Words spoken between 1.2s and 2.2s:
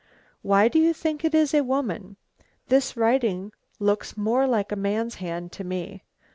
it is a woman?